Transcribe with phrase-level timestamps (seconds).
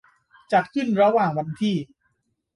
[0.53, 1.75] จัดขึ้นระหว่างวันที่